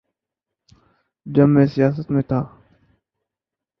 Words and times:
جب 1.25 1.47
میں 1.47 1.65
سیاست 1.65 2.11
میں 2.11 2.21
تھا۔ 2.21 2.41